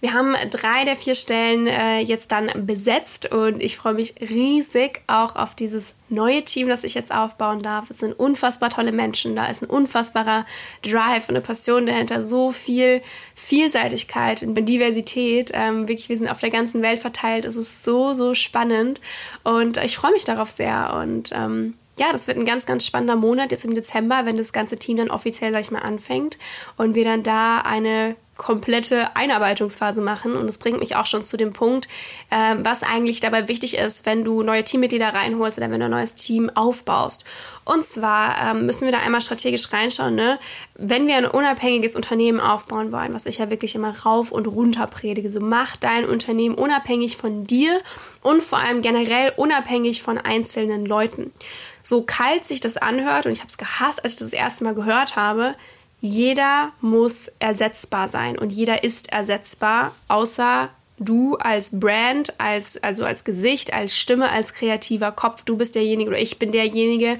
Wir 0.00 0.12
haben 0.12 0.36
drei 0.50 0.84
der 0.84 0.94
vier 0.94 1.16
Stellen 1.16 1.66
äh, 1.66 1.98
jetzt 1.98 2.30
dann 2.30 2.48
besetzt 2.64 3.32
und 3.32 3.60
ich 3.60 3.76
freue 3.76 3.94
mich 3.94 4.14
riesig 4.20 5.02
auch 5.08 5.34
auf 5.34 5.56
dieses 5.56 5.96
neue 6.08 6.44
Team, 6.44 6.68
das 6.68 6.84
ich 6.84 6.94
jetzt 6.94 7.12
aufbauen 7.12 7.60
darf. 7.60 7.90
Es 7.90 7.98
sind 7.98 8.12
unfassbar 8.12 8.70
tolle 8.70 8.92
Menschen, 8.92 9.34
da 9.34 9.46
ist 9.46 9.62
ein 9.62 9.70
unfassbarer 9.70 10.46
Drive 10.82 11.28
und 11.28 11.34
eine 11.34 11.40
Passion 11.40 11.86
dahinter, 11.86 12.22
so 12.22 12.52
viel 12.52 13.02
Vielseitigkeit 13.34 14.44
und 14.44 14.54
Diversität. 14.54 15.50
Ähm, 15.52 15.88
wirklich, 15.88 16.08
wir 16.08 16.16
sind 16.16 16.28
auf 16.28 16.38
der 16.38 16.50
ganzen 16.50 16.82
Welt 16.82 17.00
verteilt. 17.00 17.44
Es 17.44 17.56
ist 17.56 17.82
so, 17.82 18.14
so 18.14 18.34
spannend 18.34 19.00
und 19.42 19.76
ich 19.78 19.96
freue 19.96 20.12
mich 20.12 20.24
darauf 20.24 20.50
sehr 20.50 20.94
und 20.94 21.32
ähm, 21.34 21.74
ja, 22.00 22.12
das 22.12 22.26
wird 22.26 22.38
ein 22.38 22.46
ganz, 22.46 22.64
ganz 22.64 22.86
spannender 22.86 23.14
Monat 23.14 23.52
jetzt 23.52 23.66
im 23.66 23.74
Dezember, 23.74 24.22
wenn 24.24 24.36
das 24.36 24.54
ganze 24.54 24.78
Team 24.78 24.96
dann 24.96 25.10
offiziell, 25.10 25.52
sag 25.52 25.60
ich 25.60 25.70
mal, 25.70 25.80
anfängt 25.80 26.38
und 26.78 26.94
wir 26.94 27.04
dann 27.04 27.22
da 27.22 27.58
eine 27.58 28.16
komplette 28.40 29.14
Einarbeitungsphase 29.16 30.00
machen. 30.00 30.34
Und 30.34 30.46
das 30.46 30.56
bringt 30.56 30.80
mich 30.80 30.96
auch 30.96 31.04
schon 31.04 31.22
zu 31.22 31.36
dem 31.36 31.52
Punkt, 31.52 31.88
äh, 32.30 32.56
was 32.58 32.82
eigentlich 32.82 33.20
dabei 33.20 33.48
wichtig 33.48 33.76
ist, 33.76 34.06
wenn 34.06 34.24
du 34.24 34.42
neue 34.42 34.64
Teammitglieder 34.64 35.12
reinholst 35.12 35.58
oder 35.58 35.70
wenn 35.70 35.80
du 35.80 35.84
ein 35.84 35.90
neues 35.90 36.14
Team 36.14 36.50
aufbaust. 36.54 37.24
Und 37.66 37.84
zwar 37.84 38.36
ähm, 38.42 38.64
müssen 38.64 38.86
wir 38.86 38.92
da 38.92 38.98
einmal 38.98 39.20
strategisch 39.20 39.70
reinschauen, 39.70 40.14
ne? 40.14 40.38
wenn 40.74 41.06
wir 41.06 41.16
ein 41.16 41.26
unabhängiges 41.26 41.94
Unternehmen 41.94 42.40
aufbauen 42.40 42.92
wollen, 42.92 43.12
was 43.12 43.26
ich 43.26 43.38
ja 43.38 43.50
wirklich 43.50 43.74
immer 43.74 43.94
rauf 44.00 44.32
und 44.32 44.46
runter 44.48 44.86
predige, 44.86 45.28
so 45.28 45.40
mach 45.40 45.76
dein 45.76 46.06
Unternehmen 46.06 46.54
unabhängig 46.54 47.18
von 47.18 47.44
dir 47.44 47.78
und 48.22 48.42
vor 48.42 48.58
allem 48.58 48.80
generell 48.80 49.34
unabhängig 49.36 50.00
von 50.00 50.16
einzelnen 50.16 50.86
Leuten. 50.86 51.30
So 51.82 52.02
kalt 52.02 52.46
sich 52.46 52.60
das 52.60 52.78
anhört 52.78 53.26
und 53.26 53.32
ich 53.32 53.40
habe 53.40 53.50
es 53.50 53.58
gehasst, 53.58 54.02
als 54.02 54.14
ich 54.14 54.18
das, 54.18 54.30
das 54.30 54.40
erste 54.40 54.64
Mal 54.64 54.74
gehört 54.74 55.16
habe, 55.16 55.54
jeder 56.00 56.70
muss 56.80 57.30
ersetzbar 57.38 58.08
sein 58.08 58.38
und 58.38 58.52
jeder 58.52 58.84
ist 58.84 59.12
ersetzbar, 59.12 59.94
außer 60.08 60.70
du 61.00 61.36
als 61.36 61.70
Brand, 61.72 62.38
als, 62.38 62.82
also 62.82 63.04
als 63.04 63.24
Gesicht, 63.24 63.72
als 63.72 63.96
Stimme, 63.96 64.30
als 64.30 64.52
kreativer 64.52 65.12
Kopf. 65.12 65.42
Du 65.44 65.56
bist 65.56 65.74
derjenige 65.74 66.10
oder 66.10 66.18
ich 66.18 66.38
bin 66.38 66.52
derjenige, 66.52 67.18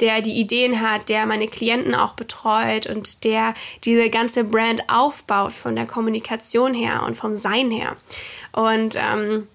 der 0.00 0.20
die 0.20 0.38
Ideen 0.38 0.80
hat, 0.80 1.08
der 1.08 1.26
meine 1.26 1.46
Klienten 1.46 1.94
auch 1.94 2.14
betreut 2.14 2.86
und 2.86 3.24
der 3.24 3.54
diese 3.84 4.10
ganze 4.10 4.44
Brand 4.44 4.82
aufbaut 4.88 5.52
von 5.52 5.76
der 5.76 5.86
Kommunikation 5.86 6.74
her 6.74 7.04
und 7.06 7.14
vom 7.14 7.34
Sein 7.34 7.70
her. 7.70 7.96
Und 8.52 8.96
ähm, 8.96 9.46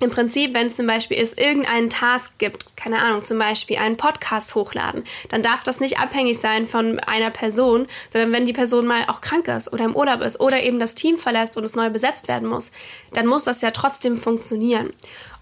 im 0.00 0.10
Prinzip, 0.10 0.54
wenn 0.54 0.66
es 0.66 0.76
zum 0.76 0.86
Beispiel 0.86 1.18
ist, 1.18 1.38
irgendeinen 1.38 1.90
Task 1.90 2.38
gibt, 2.38 2.76
keine 2.76 3.00
Ahnung, 3.00 3.24
zum 3.24 3.38
Beispiel 3.38 3.78
einen 3.78 3.96
Podcast 3.96 4.54
hochladen, 4.54 5.04
dann 5.28 5.42
darf 5.42 5.62
das 5.62 5.80
nicht 5.80 5.98
abhängig 5.98 6.38
sein 6.38 6.66
von 6.66 6.98
einer 7.00 7.30
Person, 7.30 7.86
sondern 8.08 8.32
wenn 8.32 8.46
die 8.46 8.52
Person 8.52 8.86
mal 8.86 9.04
auch 9.08 9.20
krank 9.20 9.48
ist 9.48 9.72
oder 9.72 9.84
im 9.84 9.96
Urlaub 9.96 10.20
ist 10.20 10.40
oder 10.40 10.62
eben 10.62 10.78
das 10.78 10.94
Team 10.94 11.16
verlässt 11.16 11.56
und 11.56 11.64
es 11.64 11.76
neu 11.76 11.90
besetzt 11.90 12.28
werden 12.28 12.48
muss, 12.48 12.70
dann 13.12 13.26
muss 13.26 13.44
das 13.44 13.62
ja 13.62 13.70
trotzdem 13.70 14.16
funktionieren. 14.18 14.92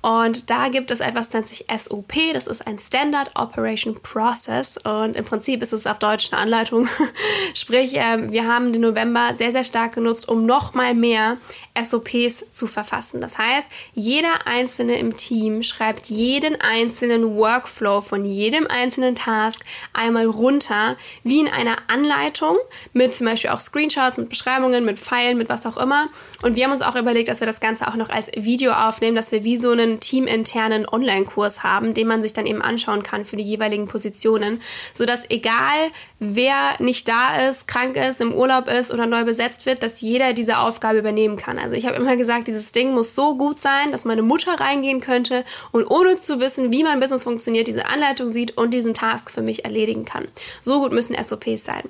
Und 0.04 0.50
da 0.50 0.68
gibt 0.68 0.90
es 0.90 1.00
etwas, 1.00 1.30
das 1.30 1.32
nennt 1.32 1.48
sich 1.48 1.64
SOP. 1.74 2.12
Das 2.34 2.46
ist 2.46 2.66
ein 2.66 2.78
Standard 2.78 3.30
Operation 3.36 3.94
Process. 4.02 4.76
Und 4.84 5.16
im 5.16 5.24
Prinzip 5.24 5.62
ist 5.62 5.72
es 5.72 5.86
auf 5.86 5.98
Deutsch 5.98 6.30
eine 6.30 6.42
Anleitung. 6.42 6.86
Sprich, 7.54 7.96
äh, 7.96 8.30
wir 8.30 8.46
haben 8.46 8.74
den 8.74 8.82
November 8.82 9.32
sehr, 9.32 9.50
sehr 9.50 9.64
stark 9.64 9.94
genutzt, 9.94 10.28
um 10.28 10.44
nochmal 10.44 10.92
mehr 10.92 11.38
SOPs 11.82 12.44
zu 12.50 12.66
verfassen. 12.66 13.22
Das 13.22 13.38
heißt, 13.38 13.70
jeder 13.94 14.43
Einzelne 14.46 14.98
im 14.98 15.16
Team 15.16 15.62
schreibt 15.62 16.06
jeden 16.06 16.60
einzelnen 16.60 17.36
Workflow 17.36 18.00
von 18.00 18.24
jedem 18.24 18.66
einzelnen 18.66 19.14
Task 19.14 19.62
einmal 19.92 20.26
runter, 20.26 20.96
wie 21.22 21.40
in 21.40 21.48
einer 21.48 21.76
Anleitung, 21.88 22.56
mit 22.92 23.14
zum 23.14 23.26
Beispiel 23.26 23.50
auch 23.50 23.60
Screenshots, 23.60 24.18
mit 24.18 24.28
Beschreibungen, 24.28 24.84
mit 24.84 24.98
Pfeilen, 24.98 25.38
mit 25.38 25.48
was 25.48 25.66
auch 25.66 25.76
immer. 25.76 26.08
Und 26.42 26.56
wir 26.56 26.64
haben 26.64 26.72
uns 26.72 26.82
auch 26.82 26.96
überlegt, 26.96 27.28
dass 27.28 27.40
wir 27.40 27.46
das 27.46 27.60
Ganze 27.60 27.88
auch 27.88 27.96
noch 27.96 28.10
als 28.10 28.30
Video 28.34 28.72
aufnehmen, 28.72 29.16
dass 29.16 29.32
wir 29.32 29.44
wie 29.44 29.56
so 29.56 29.70
einen 29.70 30.00
teaminternen 30.00 30.88
Online-Kurs 30.88 31.62
haben, 31.62 31.94
den 31.94 32.06
man 32.06 32.22
sich 32.22 32.32
dann 32.32 32.46
eben 32.46 32.62
anschauen 32.62 33.02
kann 33.02 33.24
für 33.24 33.36
die 33.36 33.42
jeweiligen 33.42 33.88
Positionen, 33.88 34.60
sodass 34.92 35.28
egal 35.30 35.90
wer 36.18 36.74
nicht 36.78 37.08
da 37.08 37.48
ist, 37.48 37.68
krank 37.68 37.96
ist, 37.96 38.20
im 38.20 38.32
Urlaub 38.32 38.68
ist 38.68 38.92
oder 38.92 39.06
neu 39.06 39.24
besetzt 39.24 39.66
wird, 39.66 39.82
dass 39.82 40.00
jeder 40.00 40.32
diese 40.32 40.58
Aufgabe 40.58 40.98
übernehmen 40.98 41.36
kann. 41.36 41.58
Also 41.58 41.76
ich 41.76 41.86
habe 41.86 41.96
immer 41.96 42.16
gesagt, 42.16 42.48
dieses 42.48 42.72
Ding 42.72 42.92
muss 42.92 43.14
so 43.14 43.36
gut 43.36 43.60
sein, 43.60 43.90
dass 43.90 44.04
meine 44.04 44.22
Mutter 44.22 44.33
reingehen 44.60 45.00
könnte 45.00 45.44
und 45.72 45.86
ohne 45.86 46.18
zu 46.18 46.40
wissen, 46.40 46.72
wie 46.72 46.84
mein 46.84 47.00
Business 47.00 47.22
funktioniert, 47.22 47.68
diese 47.68 47.86
Anleitung 47.86 48.28
sieht 48.30 48.56
und 48.56 48.74
diesen 48.74 48.94
Task 48.94 49.30
für 49.30 49.42
mich 49.42 49.64
erledigen 49.64 50.04
kann. 50.04 50.28
So 50.62 50.80
gut 50.80 50.92
müssen 50.92 51.16
SOPs 51.22 51.64
sein. 51.64 51.88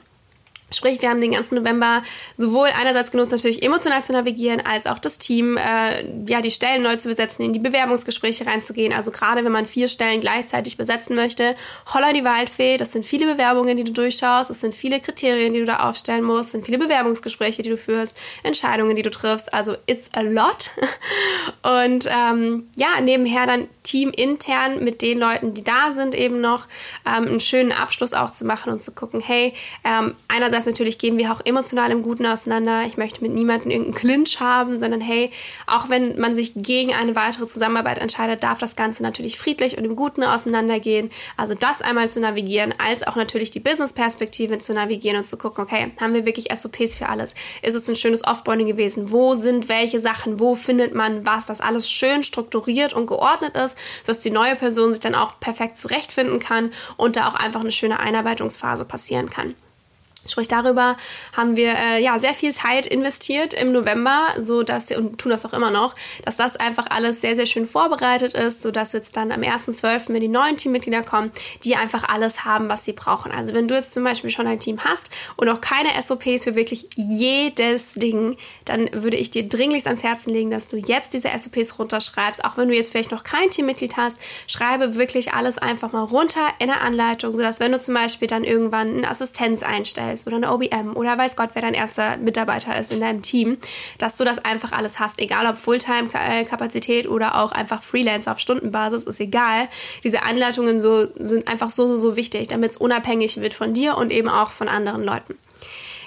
Sprich, 0.75 1.03
wir 1.03 1.11
haben 1.11 1.21
den 1.21 1.33
ganzen 1.33 1.57
November 1.57 2.03
sowohl 2.37 2.69
einerseits 2.69 3.11
genutzt, 3.11 3.33
natürlich 3.33 3.63
emotional 3.63 4.03
zu 4.03 4.13
navigieren, 4.13 4.61
als 4.65 4.87
auch 4.87 4.99
das 4.99 5.19
Team, 5.19 5.57
äh, 5.57 6.05
ja, 6.29 6.41
die 6.41 6.51
Stellen 6.51 6.83
neu 6.83 6.97
zu 6.97 7.09
besetzen, 7.09 7.43
in 7.43 7.53
die 7.53 7.59
Bewerbungsgespräche 7.59 8.47
reinzugehen. 8.47 8.93
Also 8.93 9.11
gerade 9.11 9.45
wenn 9.45 9.53
man 9.53 9.67
vier 9.67 9.89
Stellen 9.89 10.21
gleichzeitig 10.21 10.77
besetzen 10.77 11.17
möchte, 11.17 11.55
holla 11.93 12.13
die 12.13 12.25
Waldfee, 12.25 12.77
das 12.77 12.93
sind 12.93 13.05
viele 13.05 13.27
Bewerbungen, 13.33 13.77
die 13.77 13.85
du 13.85 13.93
durchschaust, 13.93 14.51
es 14.51 14.61
sind 14.61 14.75
viele 14.75 15.01
Kriterien, 15.01 15.53
die 15.53 15.61
du 15.61 15.67
da 15.67 15.89
aufstellen 15.89 16.25
musst, 16.25 16.51
sind 16.51 16.65
viele 16.65 16.79
Bewerbungsgespräche, 16.79 17.63
die 17.63 17.71
du 17.71 17.77
führst, 17.77 18.17
Entscheidungen, 18.43 18.97
die 18.97 19.03
du 19.03 19.11
triffst. 19.11 19.53
Also 19.53 19.77
it's 19.87 20.11
a 20.15 20.21
lot. 20.21 20.71
Und 21.63 22.09
ähm, 22.09 22.69
ja, 22.77 23.01
nebenher 23.01 23.47
dann 23.47 23.69
Team 23.83 24.11
intern 24.11 24.83
mit 24.83 25.03
den 25.03 25.19
Leuten, 25.19 25.55
die 25.55 25.63
da 25.63 25.93
sind, 25.93 26.15
eben 26.15 26.41
noch 26.41 26.67
ähm, 27.07 27.27
einen 27.27 27.41
schönen 27.41 27.73
Abschluss 27.73 28.15
auch 28.15 28.31
zu 28.31 28.45
machen 28.45 28.73
und 28.73 28.83
zu 28.83 28.93
gucken, 28.93 29.21
hey, 29.21 29.53
ähm, 29.85 30.15
einerseits 30.29 30.64
Einerseits 30.65 30.79
natürlich 30.79 30.99
gehen 30.99 31.19
wir 31.19 31.31
auch 31.31 31.41
emotional 31.45 31.91
im 31.91 32.03
Guten 32.03 32.25
auseinander. 32.25 32.85
Ich 32.87 32.97
möchte 32.97 33.23
mit 33.23 33.35
niemandem 33.35 33.71
irgendeinen 33.71 33.95
Clinch 33.95 34.41
haben, 34.41 34.81
sondern 34.81 35.03
hey, 35.03 35.31
auch 35.67 35.91
wenn 35.91 36.19
man 36.19 36.35
sich 36.35 36.53
gegen 36.55 36.95
eine 36.95 37.15
weitere 37.15 37.45
Zusammenarbeit 37.45 37.99
entscheidet, 37.99 38.43
darf 38.43 38.59
das 38.59 38.77
Ganze 38.77 39.03
natürlich 39.03 39.37
friedlich 39.37 39.77
und 39.77 39.85
im 39.85 39.95
Guten 39.95 40.23
auseinandergehen. 40.23 41.11
Also 41.37 41.55
das 41.55 41.83
einmal 41.83 42.11
zu 42.11 42.21
navigieren, 42.21 42.73
als 42.79 43.07
auch 43.07 43.17
natürlich 43.17 43.51
die 43.51 43.61
Business-Perspektive 43.61 44.57
zu 44.59 44.73
navigieren 44.73 45.19
und 45.19 45.25
zu 45.25 45.37
gucken, 45.37 45.65
okay, 45.65 45.93
haben 46.01 46.15
wir 46.15 46.25
wirklich 46.25 46.49
SOPs 46.55 46.97
für 46.97 47.09
alles? 47.11 47.35
Ist 47.61 47.75
es 47.75 47.89
ein 47.89 47.97
schönes 47.97 48.27
Offboarding 48.27 48.67
gewesen? 48.67 49.13
Wo 49.13 49.35
sind 49.35 49.69
welche 49.69 50.01
Sachen? 50.01 50.41
Wo 50.41 50.55
findet 50.55 50.95
man 50.95 51.27
was? 51.27 51.45
Dass 51.47 51.61
alles 51.61 51.91
schön 51.91 52.23
strukturiert 52.23 52.95
und 52.95 53.07
geordnet 53.07 53.55
ist, 53.55 53.77
sodass 54.03 54.21
die 54.21 54.31
neue 54.31 54.57
Person 54.57 54.93
sich 54.93 55.01
dann 55.01 55.15
auch 55.15 55.39
perfekt 55.41 55.77
zurechtfinden 55.77 56.39
kann 56.39 56.73
und 56.97 57.17
da 57.17 57.29
auch 57.29 57.35
einfach 57.35 57.61
eine 57.61 57.73
schöne 57.73 58.01
Einarbeitungsphase 58.01 58.87
passieren 58.87 59.29
kann. 59.29 59.55
Sprich, 60.27 60.49
darüber 60.49 60.97
haben 61.37 61.57
wir 61.57 61.75
äh, 61.75 62.03
ja 62.03 62.19
sehr 62.19 62.35
viel 62.35 62.53
Zeit 62.53 62.87
investiert 62.87 63.53
im 63.53 63.69
November, 63.69 64.29
so 64.39 64.63
dass 64.63 64.91
und 64.91 65.19
tun 65.19 65.31
das 65.31 65.45
auch 65.45 65.53
immer 65.53 65.71
noch, 65.71 65.95
dass 66.25 66.37
das 66.37 66.57
einfach 66.57 66.87
alles 66.91 67.21
sehr 67.21 67.37
sehr 67.37 67.47
schön 67.47 67.67
vorbereitet 67.67 68.35
ist, 68.35 68.63
so 68.63 68.71
dass 68.71 68.93
jetzt 68.93 69.17
dann 69.17 69.33
am 69.33 69.43
1.12., 69.43 70.09
wenn 70.09 70.21
die 70.21 70.29
neuen 70.29 70.57
Teammitglieder 70.57 71.03
kommen, 71.03 71.31
die 71.63 71.77
einfach 71.77 72.09
alles 72.09 72.45
haben, 72.45 72.69
was 72.69 72.85
sie 72.85 72.93
brauchen. 72.93 73.33
Also 73.33 73.53
wenn 73.53 73.69
du 73.69 73.75
jetzt 73.75 73.93
zum 73.93 74.05
Beispiel 74.05 74.31
schon 74.31 74.47
ein 74.47 74.61
Team 74.61 74.83
hast 74.83 75.11
und 75.37 75.49
auch 75.49 75.61
keine 75.61 75.91
SOPs 76.01 76.45
für 76.45 76.55
wirklich 76.55 76.89
jedes 76.95 77.95
Ding, 77.95 78.37
dann 78.65 78.89
würde 78.93 79.19
ich 79.19 79.31
dir 79.31 79.47
dringlichst 79.47 79.87
ans 79.87 80.03
Herzen 80.03 80.31
legen, 80.31 80.51
dass 80.51 80.69
du 80.69 80.79
jetzt 80.79 81.13
diese 81.13 81.29
SOPs 81.37 81.79
runterschreibst, 81.79 82.45
auch 82.45 82.57
wenn 82.57 82.69
du 82.69 82.75
jetzt 82.75 82.93
vielleicht 82.93 83.11
noch 83.11 83.25
kein 83.25 83.51
Teammitglied 83.51 83.97
hast, 83.99 84.19
schreibe 84.47 84.95
wirklich 84.95 85.35
alles 85.35 85.59
einfach 85.59 85.93
mal 85.93 86.05
runter 86.05 86.49
in 86.59 86.69
der 86.69 86.81
Anleitung, 86.81 87.37
so 87.37 87.43
dass 87.43 87.61
wenn 87.61 87.73
du 87.73 87.79
zum 87.79 87.95
Beispiel 87.95 88.29
dann 88.29 88.45
irgendwann 88.45 88.99
eine 88.99 89.11
Assistenz 89.11 89.63
einstellst 89.63 90.14
ist 90.15 90.27
oder 90.27 90.37
eine 90.37 90.53
OBM 90.53 90.97
oder 90.97 91.19
weiß 91.19 91.37
Gott, 91.37 91.51
wer 91.53 91.63
dein 91.63 91.75
erster 91.75 92.17
Mitarbeiter 92.17 92.79
ist 92.79 92.91
in 92.91 93.01
deinem 93.01 93.21
Team, 93.23 93.59
dass 93.99 94.17
du 94.17 94.25
das 94.25 94.45
einfach 94.45 94.73
alles 94.73 94.99
hast, 94.99 95.19
egal 95.19 95.47
ob 95.47 95.57
Fulltime-Kapazität 95.57 97.09
oder 97.09 97.41
auch 97.43 97.53
einfach 97.53 97.83
Freelancer 97.83 98.33
auf 98.33 98.39
Stundenbasis, 98.39 99.05
ist 99.05 99.21
egal. 99.21 99.69
Diese 100.03 100.23
Anleitungen 100.23 100.81
so, 100.81 101.07
sind 101.19 101.49
einfach 101.49 101.71
so, 101.71 101.87
so, 101.89 101.97
so 101.97 102.17
wichtig, 102.17 102.49
damit 102.49 102.71
es 102.71 102.77
unabhängig 102.77 103.41
wird 103.41 103.55
von 103.55 103.75
dir 103.75 103.97
und 103.97 104.11
eben 104.11 104.29
auch 104.29 104.51
von 104.51 104.69
anderen 104.69 105.05
Leuten. 105.05 105.37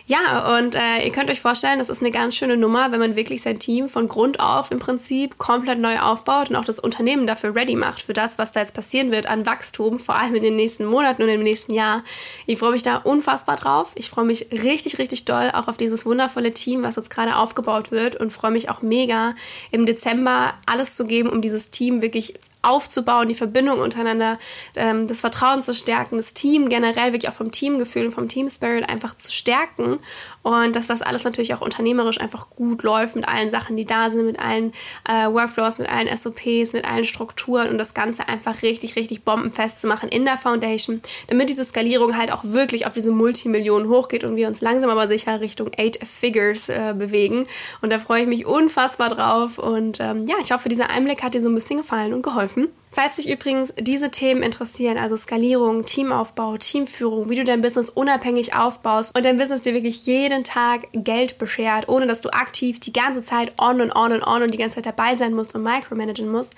Ja, 0.09 0.57
und 0.57 0.73
äh, 0.73 1.03
ihr 1.03 1.11
könnt 1.11 1.29
euch 1.29 1.41
vorstellen, 1.41 1.79
das 1.79 1.89
ist 1.89 2.01
eine 2.01 2.11
ganz 2.11 2.33
schöne 2.33 2.55
Nummer, 2.55 2.93
wenn 2.93 2.99
man 3.01 3.17
wirklich 3.17 3.41
sein 3.41 3.59
Team 3.59 3.89
von 3.89 4.07
Grund 4.07 4.39
auf 4.39 4.71
im 4.71 4.79
Prinzip 4.79 5.37
komplett 5.37 5.79
neu 5.79 5.99
aufbaut 5.99 6.49
und 6.49 6.55
auch 6.55 6.63
das 6.63 6.79
Unternehmen 6.79 7.27
dafür 7.27 7.53
ready 7.53 7.75
macht, 7.75 8.03
für 8.03 8.13
das, 8.13 8.37
was 8.37 8.53
da 8.53 8.61
jetzt 8.61 8.73
passieren 8.73 9.11
wird 9.11 9.27
an 9.27 9.45
Wachstum, 9.45 9.99
vor 9.99 10.15
allem 10.15 10.33
in 10.35 10.43
den 10.43 10.55
nächsten 10.55 10.85
Monaten 10.85 11.23
und 11.23 11.27
im 11.27 11.43
nächsten 11.43 11.73
Jahr. 11.73 12.05
Ich 12.45 12.57
freue 12.59 12.71
mich 12.71 12.83
da 12.83 12.95
unfassbar 12.95 13.57
drauf. 13.57 13.91
Ich 13.95 14.09
freue 14.09 14.23
mich 14.23 14.47
richtig, 14.53 14.97
richtig 14.97 15.25
doll 15.25 15.51
auch 15.53 15.67
auf 15.67 15.75
dieses 15.75 16.05
wundervolle 16.05 16.53
Team, 16.53 16.83
was 16.83 16.95
jetzt 16.95 17.09
gerade 17.09 17.35
aufgebaut 17.35 17.91
wird 17.91 18.15
und 18.15 18.31
freue 18.31 18.51
mich 18.51 18.69
auch 18.69 18.81
mega, 18.81 19.35
im 19.71 19.85
Dezember 19.85 20.53
alles 20.65 20.95
zu 20.95 21.05
geben, 21.05 21.27
um 21.27 21.41
dieses 21.41 21.69
Team 21.69 22.01
wirklich 22.01 22.35
aufzubauen, 22.67 23.27
die 23.27 23.35
Verbindung 23.35 23.79
untereinander, 23.79 24.39
ähm, 24.75 25.07
das 25.07 25.21
Vertrauen 25.21 25.61
zu 25.61 25.73
stärken, 25.73 26.17
das 26.17 26.33
Team 26.33 26.69
generell 26.69 27.13
wirklich 27.13 27.29
auch 27.29 27.35
vom 27.35 27.51
Teamgefühl 27.51 28.05
und 28.05 28.11
vom 28.11 28.27
Team 28.27 28.49
Spirit 28.49 28.89
einfach 28.89 29.15
zu 29.15 29.31
stärken 29.31 29.99
und 30.47 30.77
dass 30.77 30.87
das 30.87 31.01
alles 31.01 31.25
natürlich 31.25 31.53
auch 31.53 31.59
unternehmerisch 31.59 32.21
einfach 32.21 32.49
gut 32.49 32.81
läuft 32.83 33.17
mit 33.17 33.27
allen 33.27 33.49
Sachen, 33.49 33.75
die 33.75 33.83
da 33.83 34.09
sind, 34.09 34.25
mit 34.25 34.39
allen 34.39 34.71
äh, 35.05 35.27
Workflows, 35.27 35.77
mit 35.77 35.89
allen 35.89 36.07
SOPs, 36.15 36.71
mit 36.71 36.85
allen 36.85 37.03
Strukturen 37.03 37.67
und 37.69 37.77
das 37.77 37.93
Ganze 37.93 38.29
einfach 38.29 38.61
richtig, 38.61 38.95
richtig 38.95 39.25
bombenfest 39.25 39.81
zu 39.81 39.87
machen 39.87 40.07
in 40.07 40.23
der 40.23 40.37
Foundation, 40.37 41.01
damit 41.27 41.49
diese 41.49 41.65
Skalierung 41.65 42.15
halt 42.15 42.31
auch 42.31 42.45
wirklich 42.45 42.87
auf 42.87 42.93
diese 42.93 43.11
Multimillionen 43.11 43.89
hochgeht 43.89 44.23
und 44.23 44.37
wir 44.37 44.47
uns 44.47 44.61
langsam 44.61 44.89
aber 44.89 45.09
sicher 45.09 45.41
Richtung 45.41 45.69
Eight 45.75 45.99
Figures 46.07 46.69
äh, 46.69 46.95
bewegen. 46.97 47.45
Und 47.81 47.91
da 47.91 47.99
freue 47.99 48.21
ich 48.21 48.27
mich 48.27 48.45
unfassbar 48.45 49.09
drauf 49.09 49.57
und 49.57 49.99
ähm, 49.99 50.27
ja, 50.29 50.35
ich 50.41 50.53
hoffe, 50.53 50.69
dieser 50.69 50.89
Einblick 50.89 51.23
hat 51.23 51.33
dir 51.33 51.41
so 51.41 51.49
ein 51.49 51.55
bisschen 51.55 51.75
gefallen 51.75 52.13
und 52.13 52.21
geholfen. 52.21 52.69
Falls 52.89 53.17
dich 53.17 53.29
übrigens 53.29 53.73
diese 53.77 54.09
Themen 54.09 54.41
interessieren, 54.41 54.97
also 54.97 55.17
Skalierung, 55.17 55.85
Teamaufbau, 55.85 56.57
Teamführung, 56.57 57.29
wie 57.29 57.35
du 57.35 57.43
dein 57.43 57.61
Business 57.61 57.89
unabhängig 57.89 58.55
aufbaust 58.55 59.15
und 59.15 59.25
dein 59.25 59.37
Business 59.37 59.63
dir 59.63 59.73
wirklich 59.73 60.05
jeden 60.05 60.45
Tag 60.45 60.87
Geld 60.93 61.37
beschert, 61.37 61.89
ohne 61.89 62.07
dass 62.07 62.21
du 62.21 62.29
aktiv 62.29 62.79
die 62.79 62.93
ganze 62.93 63.21
Zeit 63.21 63.51
on 63.59 63.81
und 63.81 63.91
on 63.93 64.13
und 64.13 64.23
on 64.23 64.41
und 64.41 64.53
die 64.53 64.57
ganze 64.57 64.75
Zeit 64.75 64.85
dabei 64.85 65.15
sein 65.15 65.33
musst 65.33 65.53
und 65.53 65.63
micromanagen 65.63 66.31
musst, 66.31 66.55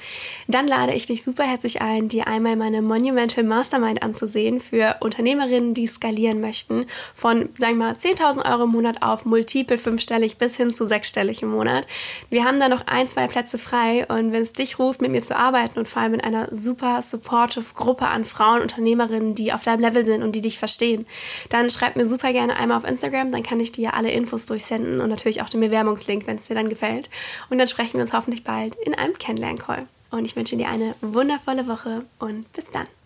dann 0.47 0.67
lade 0.67 0.93
ich 0.93 1.07
dich 1.07 1.23
super 1.23 1.43
herzlich 1.43 1.81
ein, 1.81 2.07
dir 2.07 2.27
einmal 2.27 2.55
meine 2.55 2.83
Monumental 2.83 3.43
Mastermind 3.43 4.03
anzusehen 4.03 4.59
für 4.61 4.97
Unternehmerinnen, 4.99 5.73
die 5.73 5.87
skalieren 5.87 6.41
möchten, 6.41 6.85
von, 7.15 7.49
sagen 7.57 7.79
wir 7.79 7.87
mal, 7.87 7.93
10.000 7.93 8.49
Euro 8.49 8.63
im 8.65 8.69
Monat 8.69 9.01
auf 9.01 9.25
multiple 9.25 9.79
fünfstellig 9.79 10.37
bis 10.37 10.57
hin 10.57 10.69
zu 10.69 10.85
sechsstellig 10.85 11.41
im 11.41 11.49
Monat. 11.49 11.87
Wir 12.29 12.45
haben 12.45 12.59
da 12.59 12.69
noch 12.69 12.85
ein, 12.85 13.07
zwei 13.07 13.27
Plätze 13.27 13.57
frei 13.57 14.05
und 14.07 14.31
wenn 14.31 14.43
es 14.43 14.53
dich 14.53 14.77
ruft, 14.77 15.01
mit 15.01 15.11
mir 15.11 15.23
zu 15.23 15.35
arbeiten 15.35 15.79
und 15.79 15.87
vor 15.87 16.03
allem 16.03 16.18
in 16.19 16.25
einer 16.25 16.53
super 16.53 17.01
supportive 17.01 17.73
Gruppe 17.73 18.07
an 18.07 18.25
Frauen, 18.25 18.61
Unternehmerinnen, 18.61 19.35
die 19.35 19.53
auf 19.53 19.61
deinem 19.61 19.79
Level 19.79 20.03
sind 20.03 20.23
und 20.23 20.33
die 20.33 20.41
dich 20.41 20.57
verstehen, 20.57 21.05
dann 21.49 21.69
schreib 21.69 21.95
mir 21.95 22.07
super 22.07 22.33
gerne 22.33 22.57
einmal 22.57 22.77
auf 22.77 22.83
Instagram, 22.83 23.31
dann 23.31 23.43
kann 23.43 23.59
ich 23.59 23.71
dir 23.71 23.93
alle 23.93 24.11
Infos 24.11 24.45
durchsenden 24.45 24.99
und 24.99 25.09
natürlich 25.09 25.41
auch 25.41 25.49
den 25.49 25.61
Bewerbungslink, 25.61 26.27
wenn 26.27 26.37
es 26.37 26.47
dir 26.47 26.55
dann 26.55 26.69
gefällt. 26.69 27.09
Und 27.49 27.57
dann 27.57 27.67
sprechen 27.67 27.93
wir 27.93 28.01
uns 28.01 28.13
hoffentlich 28.13 28.43
bald 28.43 28.75
in 28.75 28.93
einem 28.93 29.13
Kennenlern-Call. 29.13 29.85
Und 30.11 30.25
ich 30.25 30.35
wünsche 30.35 30.57
dir 30.57 30.67
eine 30.67 30.91
wundervolle 31.01 31.67
Woche 31.67 32.03
und 32.17 32.51
bis 32.51 32.71
dann. 32.71 32.89